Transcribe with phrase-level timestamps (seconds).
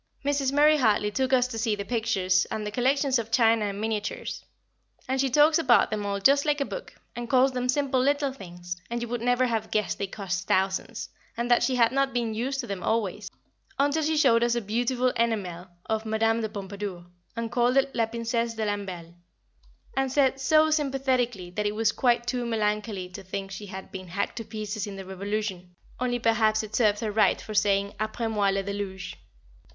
[0.23, 0.59] [Sidenote: An Amusing Mistake] Mrs.
[0.59, 4.43] Murray Hartley took us to see the pictures and the collections of china and miniatures;
[5.07, 8.33] and she talks about them all just like a book, and calls them simple little
[8.33, 12.15] things, and you would never have guessed they cost thousands, and that she had not
[12.15, 13.29] been used to them always,
[13.77, 17.05] until she showed us a beautiful enamel of Madame de Pompadour,
[17.35, 19.13] and called it the Princesse de Lamballe,
[19.95, 24.07] and said so sympathetically that it was quite too melancholy to think she had been
[24.07, 28.31] hacked to pieces in the Revolution; only perhaps it served her right for saying "_Après
[28.31, 29.13] moi le déluge!